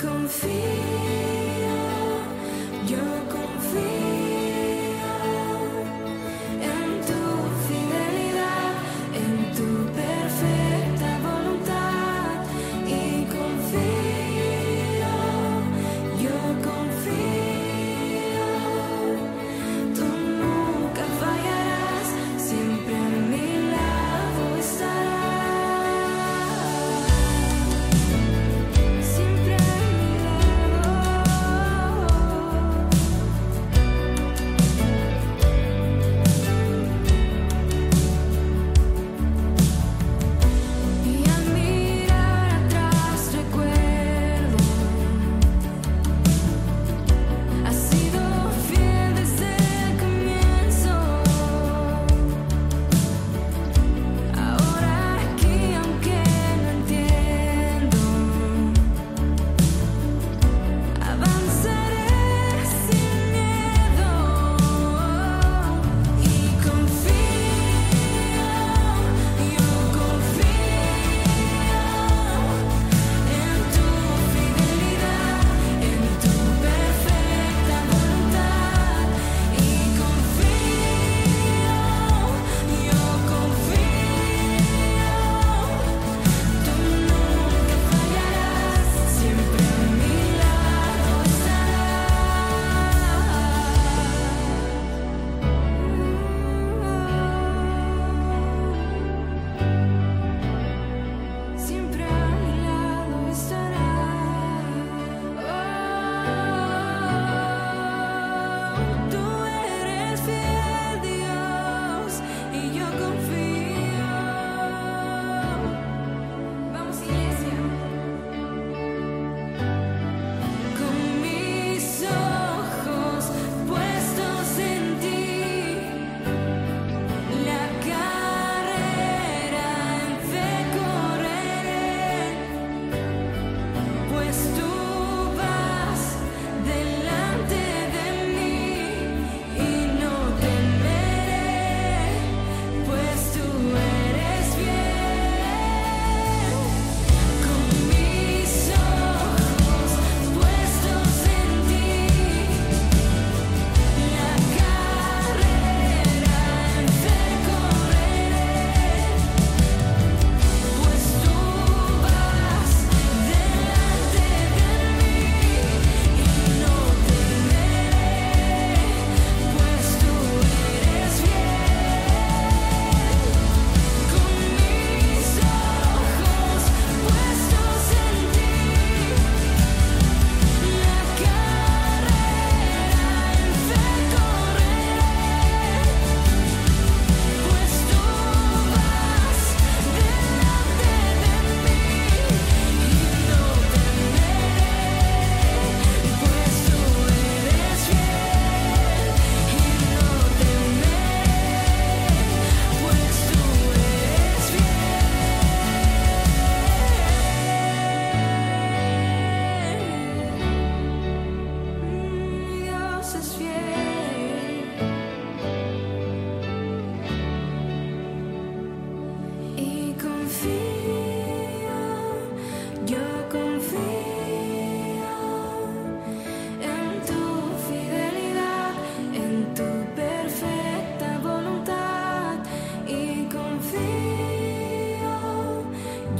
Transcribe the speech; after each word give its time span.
confío. 0.00 1.17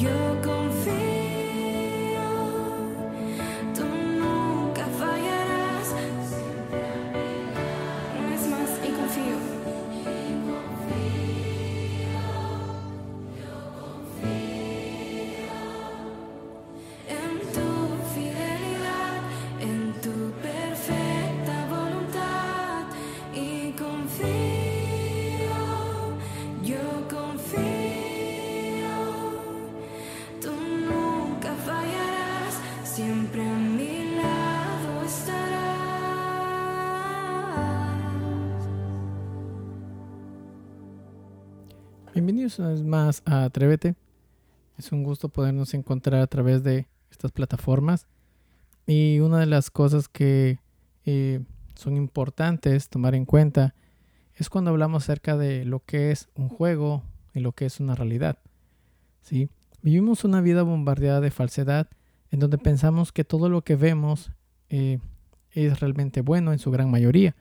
you. 0.00 0.27
Bienvenidos 42.18 42.58
una 42.58 42.70
vez 42.70 42.82
más 42.82 43.22
a 43.26 43.44
Atrévete. 43.44 43.94
Es 44.76 44.90
un 44.90 45.04
gusto 45.04 45.28
podernos 45.28 45.72
encontrar 45.72 46.20
a 46.20 46.26
través 46.26 46.64
de 46.64 46.88
estas 47.12 47.30
plataformas. 47.30 48.08
Y 48.88 49.20
una 49.20 49.38
de 49.38 49.46
las 49.46 49.70
cosas 49.70 50.08
que 50.08 50.58
eh, 51.06 51.38
son 51.76 51.96
importantes 51.96 52.88
tomar 52.88 53.14
en 53.14 53.24
cuenta 53.24 53.76
es 54.34 54.50
cuando 54.50 54.72
hablamos 54.72 55.04
acerca 55.04 55.36
de 55.36 55.64
lo 55.64 55.78
que 55.84 56.10
es 56.10 56.28
un 56.34 56.48
juego 56.48 57.04
y 57.34 57.38
lo 57.38 57.52
que 57.52 57.66
es 57.66 57.78
una 57.78 57.94
realidad. 57.94 58.40
¿sí? 59.20 59.48
Vivimos 59.80 60.24
una 60.24 60.40
vida 60.40 60.64
bombardeada 60.64 61.20
de 61.20 61.30
falsedad 61.30 61.88
en 62.32 62.40
donde 62.40 62.58
pensamos 62.58 63.12
que 63.12 63.22
todo 63.22 63.48
lo 63.48 63.62
que 63.62 63.76
vemos 63.76 64.32
eh, 64.70 64.98
es 65.52 65.78
realmente 65.78 66.22
bueno 66.22 66.52
en 66.52 66.58
su 66.58 66.72
gran 66.72 66.90
mayoría. 66.90 67.36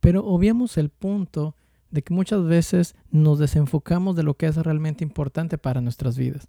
Pero 0.00 0.24
obviamos 0.24 0.78
el 0.78 0.88
punto 0.88 1.54
de 1.90 2.02
que 2.02 2.14
muchas 2.14 2.44
veces 2.44 2.94
nos 3.10 3.38
desenfocamos 3.38 4.16
de 4.16 4.22
lo 4.22 4.34
que 4.34 4.46
es 4.46 4.56
realmente 4.56 5.04
importante 5.04 5.58
para 5.58 5.80
nuestras 5.80 6.16
vidas. 6.16 6.48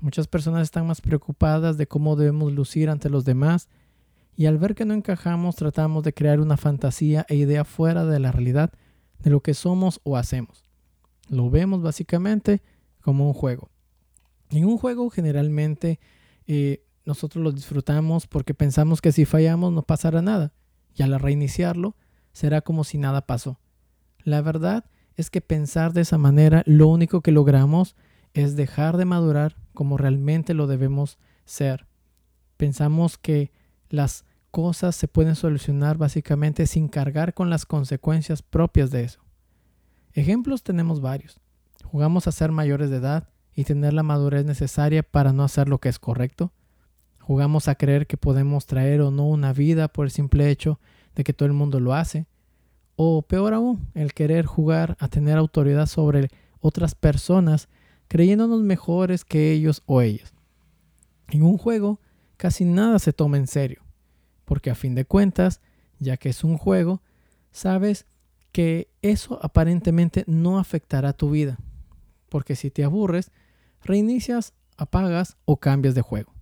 Muchas 0.00 0.28
personas 0.28 0.62
están 0.62 0.86
más 0.86 1.00
preocupadas 1.00 1.76
de 1.76 1.86
cómo 1.86 2.16
debemos 2.16 2.52
lucir 2.52 2.88
ante 2.88 3.10
los 3.10 3.24
demás 3.24 3.68
y 4.36 4.46
al 4.46 4.58
ver 4.58 4.74
que 4.74 4.84
no 4.84 4.94
encajamos 4.94 5.56
tratamos 5.56 6.04
de 6.04 6.14
crear 6.14 6.40
una 6.40 6.56
fantasía 6.56 7.26
e 7.28 7.34
idea 7.34 7.64
fuera 7.64 8.04
de 8.04 8.20
la 8.20 8.30
realidad 8.30 8.72
de 9.18 9.30
lo 9.30 9.40
que 9.40 9.54
somos 9.54 10.00
o 10.04 10.16
hacemos. 10.16 10.64
Lo 11.28 11.50
vemos 11.50 11.82
básicamente 11.82 12.62
como 13.00 13.26
un 13.26 13.34
juego. 13.34 13.70
En 14.50 14.64
un 14.64 14.78
juego 14.78 15.10
generalmente 15.10 15.98
eh, 16.46 16.84
nosotros 17.04 17.42
lo 17.42 17.52
disfrutamos 17.52 18.26
porque 18.26 18.54
pensamos 18.54 19.00
que 19.00 19.12
si 19.12 19.24
fallamos 19.24 19.72
no 19.72 19.82
pasará 19.82 20.22
nada 20.22 20.52
y 20.94 21.02
al 21.02 21.18
reiniciarlo 21.18 21.96
será 22.32 22.60
como 22.60 22.84
si 22.84 22.98
nada 22.98 23.26
pasó. 23.26 23.58
La 24.24 24.42
verdad 24.42 24.84
es 25.16 25.30
que 25.30 25.40
pensar 25.40 25.92
de 25.92 26.02
esa 26.02 26.18
manera 26.18 26.62
lo 26.66 26.88
único 26.88 27.20
que 27.20 27.32
logramos 27.32 27.96
es 28.34 28.56
dejar 28.56 28.96
de 28.96 29.04
madurar 29.04 29.56
como 29.74 29.96
realmente 29.96 30.54
lo 30.54 30.66
debemos 30.66 31.18
ser. 31.44 31.86
Pensamos 32.56 33.18
que 33.18 33.52
las 33.88 34.24
cosas 34.50 34.96
se 34.96 35.08
pueden 35.08 35.34
solucionar 35.34 35.98
básicamente 35.98 36.66
sin 36.66 36.88
cargar 36.88 37.34
con 37.34 37.50
las 37.50 37.66
consecuencias 37.66 38.42
propias 38.42 38.90
de 38.90 39.04
eso. 39.04 39.20
Ejemplos 40.12 40.62
tenemos 40.62 41.00
varios. 41.00 41.40
Jugamos 41.84 42.26
a 42.26 42.32
ser 42.32 42.52
mayores 42.52 42.90
de 42.90 42.96
edad 42.96 43.28
y 43.54 43.64
tener 43.64 43.92
la 43.92 44.02
madurez 44.02 44.44
necesaria 44.44 45.02
para 45.02 45.32
no 45.32 45.42
hacer 45.44 45.68
lo 45.68 45.78
que 45.78 45.88
es 45.88 45.98
correcto. 45.98 46.52
Jugamos 47.20 47.68
a 47.68 47.74
creer 47.74 48.06
que 48.06 48.16
podemos 48.16 48.66
traer 48.66 49.00
o 49.00 49.10
no 49.10 49.26
una 49.26 49.52
vida 49.52 49.88
por 49.88 50.06
el 50.06 50.10
simple 50.10 50.50
hecho 50.50 50.80
de 51.14 51.24
que 51.24 51.32
todo 51.32 51.46
el 51.46 51.52
mundo 51.52 51.80
lo 51.80 51.94
hace. 51.94 52.26
O 53.00 53.22
peor 53.22 53.54
aún, 53.54 53.86
el 53.94 54.12
querer 54.12 54.44
jugar 54.44 54.96
a 54.98 55.06
tener 55.06 55.38
autoridad 55.38 55.86
sobre 55.86 56.30
otras 56.58 56.96
personas 56.96 57.68
creyéndonos 58.08 58.62
mejores 58.62 59.24
que 59.24 59.52
ellos 59.52 59.84
o 59.86 60.02
ellas. 60.02 60.34
En 61.28 61.44
un 61.44 61.58
juego 61.58 62.00
casi 62.36 62.64
nada 62.64 62.98
se 62.98 63.12
toma 63.12 63.36
en 63.36 63.46
serio, 63.46 63.84
porque 64.44 64.68
a 64.68 64.74
fin 64.74 64.96
de 64.96 65.04
cuentas, 65.04 65.60
ya 66.00 66.16
que 66.16 66.30
es 66.30 66.42
un 66.42 66.58
juego, 66.58 67.00
sabes 67.52 68.04
que 68.50 68.90
eso 69.00 69.38
aparentemente 69.44 70.24
no 70.26 70.58
afectará 70.58 71.12
tu 71.12 71.30
vida, 71.30 71.56
porque 72.28 72.56
si 72.56 72.68
te 72.68 72.82
aburres, 72.82 73.30
reinicias, 73.84 74.54
apagas 74.76 75.36
o 75.44 75.58
cambias 75.58 75.94
de 75.94 76.02
juego. 76.02 76.34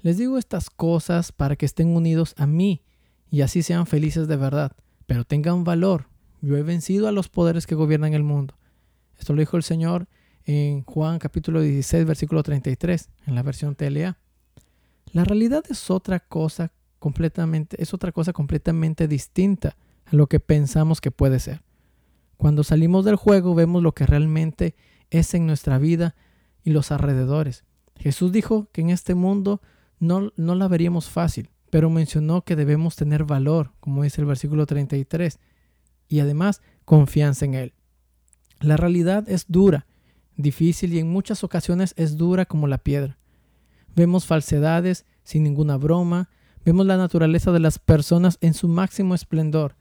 Les 0.00 0.16
digo 0.16 0.38
estas 0.38 0.70
cosas 0.70 1.32
para 1.32 1.54
que 1.54 1.66
estén 1.66 1.88
unidos 1.94 2.32
a 2.38 2.46
mí 2.46 2.82
y 3.30 3.42
así 3.42 3.62
sean 3.62 3.86
felices 3.86 4.26
de 4.26 4.36
verdad, 4.36 4.72
pero 5.06 5.24
tengan 5.24 5.64
valor. 5.64 6.08
Yo 6.42 6.56
he 6.56 6.62
vencido 6.62 7.08
a 7.08 7.12
los 7.12 7.28
poderes 7.28 7.66
que 7.66 7.74
gobiernan 7.74 8.14
el 8.14 8.22
mundo. 8.22 8.56
Esto 9.18 9.32
lo 9.32 9.40
dijo 9.40 9.56
el 9.56 9.62
Señor 9.62 10.06
en 10.44 10.82
Juan 10.84 11.18
capítulo 11.18 11.60
16, 11.60 12.04
versículo 12.04 12.42
33, 12.42 13.08
en 13.26 13.34
la 13.34 13.42
versión 13.42 13.74
TLA. 13.74 14.18
La 15.12 15.24
realidad 15.24 15.64
es 15.68 15.90
otra 15.90 16.20
cosa 16.20 16.72
completamente, 16.98 17.80
es 17.82 17.94
otra 17.94 18.12
cosa 18.12 18.32
completamente 18.32 19.08
distinta 19.08 19.76
a 20.04 20.14
lo 20.14 20.26
que 20.26 20.40
pensamos 20.40 21.00
que 21.00 21.10
puede 21.10 21.40
ser. 21.40 21.62
Cuando 22.36 22.64
salimos 22.64 23.04
del 23.04 23.16
juego 23.16 23.54
vemos 23.54 23.82
lo 23.82 23.92
que 23.92 24.06
realmente 24.06 24.74
es 25.10 25.34
en 25.34 25.46
nuestra 25.46 25.78
vida 25.78 26.14
y 26.62 26.70
los 26.70 26.92
alrededores. 26.92 27.64
Jesús 27.96 28.30
dijo 28.30 28.68
que 28.72 28.82
en 28.82 28.90
este 28.90 29.14
mundo 29.14 29.62
no, 29.98 30.32
no 30.36 30.54
la 30.54 30.68
veríamos 30.68 31.08
fácil, 31.08 31.50
pero 31.70 31.90
mencionó 31.90 32.42
que 32.42 32.56
debemos 32.56 32.96
tener 32.96 33.24
valor, 33.24 33.72
como 33.80 34.02
dice 34.02 34.20
el 34.20 34.26
versículo 34.26 34.66
33, 34.66 35.38
y 36.08 36.20
además 36.20 36.62
confianza 36.84 37.44
en 37.44 37.54
Él. 37.54 37.72
La 38.60 38.76
realidad 38.76 39.28
es 39.28 39.46
dura, 39.48 39.86
difícil 40.36 40.94
y 40.94 40.98
en 40.98 41.10
muchas 41.10 41.44
ocasiones 41.44 41.94
es 41.96 42.16
dura 42.16 42.46
como 42.46 42.66
la 42.66 42.78
piedra. 42.78 43.18
Vemos 43.94 44.26
falsedades 44.26 45.04
sin 45.24 45.42
ninguna 45.42 45.76
broma, 45.76 46.28
vemos 46.64 46.86
la 46.86 46.96
naturaleza 46.96 47.52
de 47.52 47.60
las 47.60 47.78
personas 47.78 48.38
en 48.40 48.54
su 48.54 48.68
máximo 48.68 49.14
esplendor, 49.14 49.74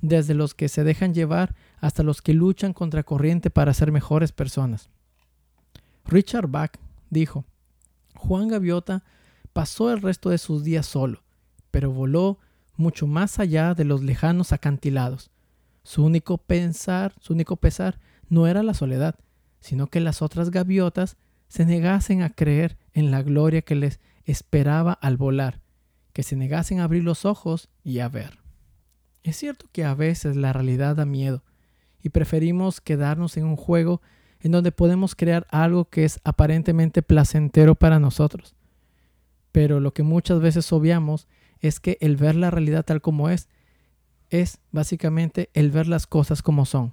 desde 0.00 0.34
los 0.34 0.54
que 0.54 0.68
se 0.68 0.84
dejan 0.84 1.14
llevar 1.14 1.54
hasta 1.80 2.02
los 2.02 2.22
que 2.22 2.34
luchan 2.34 2.72
contra 2.72 3.02
corriente 3.02 3.50
para 3.50 3.74
ser 3.74 3.90
mejores 3.90 4.32
personas. 4.32 4.90
Richard 6.04 6.48
Bach 6.48 6.72
dijo, 7.10 7.44
Juan 8.16 8.48
Gaviota 8.48 9.02
pasó 9.52 9.90
el 9.90 10.02
resto 10.02 10.30
de 10.30 10.38
sus 10.38 10.62
días 10.62 10.86
solo, 10.86 11.23
pero 11.74 11.90
voló 11.90 12.38
mucho 12.76 13.08
más 13.08 13.40
allá 13.40 13.74
de 13.74 13.82
los 13.82 14.00
lejanos 14.00 14.52
acantilados. 14.52 15.32
Su 15.82 16.04
único 16.04 16.38
pensar, 16.38 17.14
su 17.18 17.32
único 17.32 17.56
pesar 17.56 17.98
no 18.28 18.46
era 18.46 18.62
la 18.62 18.74
soledad, 18.74 19.16
sino 19.58 19.88
que 19.88 19.98
las 19.98 20.22
otras 20.22 20.52
gaviotas 20.52 21.16
se 21.48 21.66
negasen 21.66 22.22
a 22.22 22.30
creer 22.30 22.78
en 22.92 23.10
la 23.10 23.24
gloria 23.24 23.62
que 23.62 23.74
les 23.74 23.98
esperaba 24.24 24.92
al 24.92 25.16
volar, 25.16 25.62
que 26.12 26.22
se 26.22 26.36
negasen 26.36 26.78
a 26.78 26.84
abrir 26.84 27.02
los 27.02 27.24
ojos 27.24 27.68
y 27.82 27.98
a 27.98 28.08
ver. 28.08 28.38
Es 29.24 29.36
cierto 29.36 29.66
que 29.72 29.84
a 29.84 29.94
veces 29.94 30.36
la 30.36 30.52
realidad 30.52 30.94
da 30.94 31.06
miedo 31.06 31.42
y 32.04 32.10
preferimos 32.10 32.80
quedarnos 32.80 33.36
en 33.36 33.46
un 33.46 33.56
juego 33.56 34.00
en 34.38 34.52
donde 34.52 34.70
podemos 34.70 35.16
crear 35.16 35.44
algo 35.50 35.86
que 35.86 36.04
es 36.04 36.20
aparentemente 36.22 37.02
placentero 37.02 37.74
para 37.74 37.98
nosotros. 37.98 38.54
Pero 39.50 39.80
lo 39.80 39.92
que 39.92 40.04
muchas 40.04 40.38
veces 40.38 40.72
obviamos 40.72 41.26
es 41.68 41.80
que 41.80 41.96
el 42.02 42.16
ver 42.16 42.34
la 42.34 42.50
realidad 42.50 42.84
tal 42.84 43.00
como 43.00 43.30
es, 43.30 43.48
es 44.28 44.58
básicamente 44.70 45.48
el 45.54 45.70
ver 45.70 45.86
las 45.86 46.06
cosas 46.06 46.42
como 46.42 46.66
son. 46.66 46.92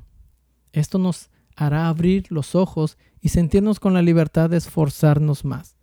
Esto 0.71 0.97
nos 0.97 1.29
hará 1.57 1.89
abrir 1.89 2.31
los 2.31 2.55
ojos 2.55 2.97
y 3.19 3.29
sentirnos 3.29 3.81
con 3.81 3.93
la 3.93 4.01
libertad 4.01 4.49
de 4.49 4.55
esforzarnos 4.55 5.43
más. 5.43 5.75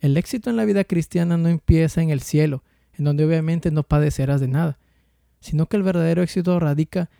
El 0.00 0.16
éxito 0.16 0.50
en 0.50 0.56
la 0.56 0.64
vida 0.64 0.82
cristiana 0.82 1.36
no 1.36 1.48
empieza 1.48 2.02
en 2.02 2.10
el 2.10 2.22
cielo, 2.22 2.64
en 2.94 3.04
donde 3.04 3.24
obviamente 3.24 3.70
no 3.70 3.84
padecerás 3.84 4.40
de 4.40 4.48
nada, 4.48 4.78
sino 5.40 5.66
que 5.66 5.76
el 5.76 5.84
verdadero 5.84 6.20
éxito 6.20 6.58
radica 6.58 7.10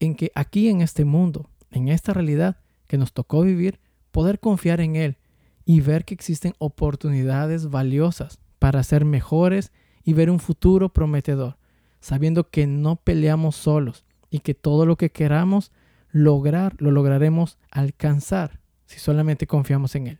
en 0.00 0.14
que 0.14 0.32
aquí 0.34 0.68
en 0.68 0.80
este 0.80 1.04
mundo, 1.04 1.50
en 1.70 1.88
esta 1.88 2.14
realidad 2.14 2.56
que 2.86 2.96
nos 2.96 3.12
tocó 3.12 3.42
vivir, 3.42 3.78
poder 4.10 4.40
confiar 4.40 4.80
en 4.80 4.96
Él 4.96 5.18
y 5.66 5.82
ver 5.82 6.06
que 6.06 6.14
existen 6.14 6.54
oportunidades 6.58 7.68
valiosas 7.68 8.38
para 8.58 8.82
ser 8.82 9.04
mejores 9.04 9.70
y 10.06 10.14
ver 10.14 10.30
un 10.30 10.38
futuro 10.38 10.88
prometedor, 10.88 11.58
sabiendo 12.00 12.48
que 12.48 12.68
no 12.68 12.96
peleamos 12.96 13.56
solos 13.56 14.06
y 14.30 14.38
que 14.38 14.54
todo 14.54 14.86
lo 14.86 14.96
que 14.96 15.10
queramos 15.10 15.72
lograr 16.12 16.76
lo 16.78 16.92
lograremos 16.92 17.58
alcanzar 17.70 18.60
si 18.86 19.00
solamente 19.00 19.48
confiamos 19.48 19.96
en 19.96 20.06
Él. 20.06 20.18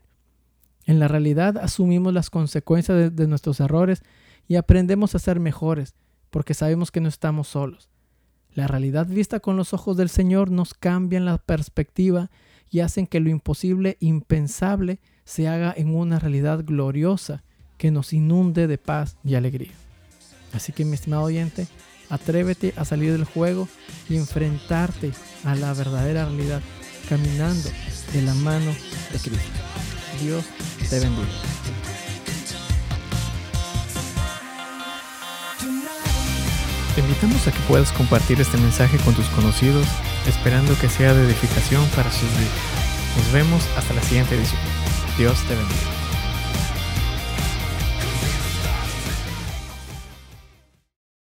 En 0.85 0.99
la 0.99 1.07
realidad 1.07 1.57
asumimos 1.57 2.13
las 2.13 2.29
consecuencias 2.29 3.15
de, 3.15 3.27
nuestros 3.27 3.61
errores 3.61 4.03
y 4.45 4.57
aprendemos 4.57 5.15
a 5.15 5.19
ser 5.19 5.39
mejores 5.39 5.95
porque 6.31 6.53
sabemos 6.53 6.91
que 6.91 6.99
no 6.99 7.07
estamos 7.07 7.47
solos. 7.47 7.89
La 8.53 8.67
realidad 8.67 9.07
vista 9.07 9.39
con 9.39 9.55
los 9.55 9.73
ojos 9.73 9.95
del 9.95 10.09
Señor 10.09 10.51
nos 10.51 10.73
cambia 10.73 11.21
la 11.21 11.37
perspectiva 11.37 12.29
y 12.69 12.81
hacen 12.81 13.07
que 13.07 13.21
lo 13.21 13.29
imposible, 13.29 13.95
impensable, 14.01 14.99
se 15.23 15.47
haga 15.47 15.73
en 15.75 15.95
una 15.95 16.19
realidad 16.19 16.65
gloriosa 16.65 17.45
que 17.77 17.91
nos 17.91 18.13
inunde 18.13 18.67
de 18.67 18.77
paz 18.77 19.15
y 19.23 19.35
alegría. 19.35 19.73
Así 20.53 20.71
que 20.71 20.85
mi 20.85 20.93
estimado 20.93 21.23
oyente, 21.23 21.67
atrévete 22.09 22.73
a 22.77 22.85
salir 22.85 23.11
del 23.11 23.25
juego 23.25 23.67
y 24.09 24.15
enfrentarte 24.15 25.11
a 25.43 25.55
la 25.55 25.73
verdadera 25.73 26.25
realidad, 26.25 26.61
caminando 27.09 27.69
de 28.13 28.21
la 28.21 28.33
mano 28.33 28.71
de 29.11 29.19
Cristo. 29.19 29.59
Dios 30.21 30.45
te 30.89 30.99
bendiga. 30.99 31.27
Te 36.95 37.01
invitamos 37.01 37.47
a 37.47 37.51
que 37.51 37.59
puedas 37.67 37.91
compartir 37.91 38.41
este 38.41 38.57
mensaje 38.57 38.97
con 38.97 39.13
tus 39.13 39.27
conocidos, 39.27 39.85
esperando 40.25 40.75
que 40.79 40.89
sea 40.89 41.13
de 41.13 41.25
edificación 41.25 41.85
para 41.95 42.11
sus 42.11 42.29
vidas. 42.31 43.17
Nos 43.17 43.31
vemos 43.31 43.63
hasta 43.77 43.93
la 43.93 44.01
siguiente 44.01 44.35
edición. 44.35 44.59
Dios 45.15 45.39
te 45.47 45.55
bendiga. 45.55 45.96